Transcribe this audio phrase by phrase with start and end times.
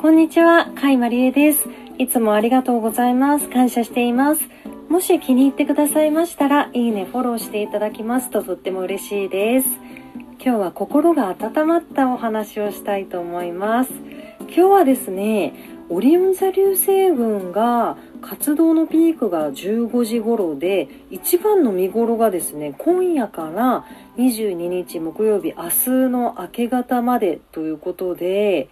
[0.00, 1.68] こんにちは、かいまりえです。
[1.98, 3.50] いつもありがとうございます。
[3.50, 4.48] 感謝しています。
[4.88, 9.68] もし気に入ってくださいましたら、いいね、フォローしていただきますととっても嬉しいです。
[10.42, 13.92] 今日は心が温まったお話をしたいと思います。
[14.56, 15.52] 今日はですね、
[15.88, 23.84] オリオン座流星群が活動のピークが15時頃で、一番の見頃がですね、今夜から
[24.16, 28.68] 22日木曜日、明日の明け方までということで、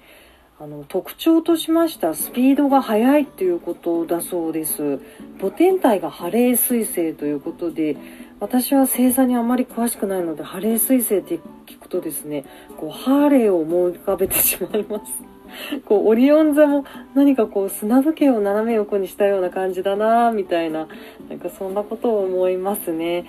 [0.61, 5.01] あの特徴としましたスピードが速いっていうことだそうです。
[5.41, 7.97] 母天体がハレー彗星ということで
[8.39, 12.45] 私は星座にあまり詳しくないのでハレー彗星って聞くとですね
[12.77, 15.32] こうハーレーを思い浮かべてしまいます。
[15.85, 16.85] こうオリオン座も
[17.15, 20.89] 何かこう砂時計を斜め横にしたような感じだなみたいな
[21.29, 23.25] なんかそんなことを思いますね。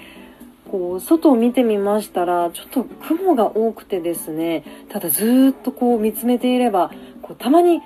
[0.70, 6.90] こう外を見てみましたらちょっと雲が多くてですねただずっとこう見つめていれば
[7.22, 7.82] こうたまに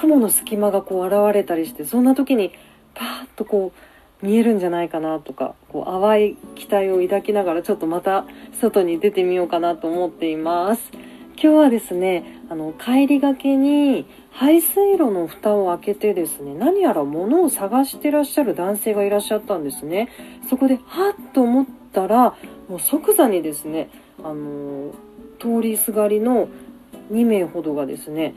[0.00, 2.52] 雲の隙間がこう現れたりしてそんな時に
[2.94, 3.72] パーッとこ
[4.22, 8.24] う見えるんじゃないかなとかこう淡い期待を抱きながらちょっとまた
[8.58, 11.03] 外に出てみようかなと思っています。
[11.44, 20.08] 今日はですねあの帰りがけに排水路の蓋を開けてですね何やら物を探してらっしゃる男性がいらっしゃったんですね。
[20.48, 22.34] そこではっと思ったら
[22.66, 23.90] もう即座にですね
[24.22, 24.94] あの
[25.38, 26.48] 通りすがりの
[27.12, 28.34] 2名ほどがですね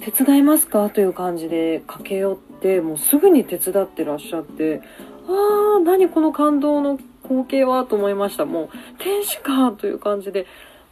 [0.00, 0.90] 手伝いますか？
[0.90, 4.82] という感じで駆け寄ってもうすぐに手伝ってらっしゃって
[5.28, 7.84] あー何この感動の光景は？
[7.84, 8.44] と思いました。
[8.44, 9.70] もう天使か？
[9.70, 10.48] という感じで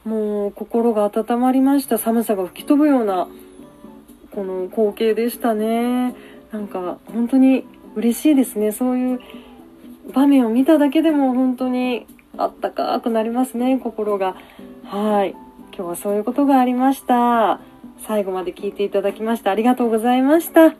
[0.08, 3.28] もう心が温まりました寒さが吹き飛ぶような
[4.32, 6.14] この光景でしたね
[6.52, 9.20] なんか本当に嬉しいですねそういう
[10.12, 12.06] 場面を見ただけでも本当に
[12.36, 14.36] あったかくなりますね心が
[14.84, 15.30] はい
[15.76, 17.60] 今日はそういうことがありました
[18.06, 20.74] 最後まで聞いていただきましてありがとうございました。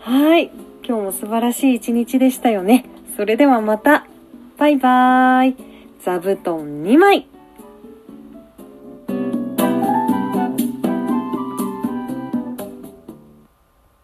[0.00, 0.50] はい。
[0.84, 2.86] 今日も素晴らしい一日でしたよね。
[3.16, 4.06] それではまた。
[4.56, 5.56] バイバーイ。
[6.02, 7.37] 座布団2枚。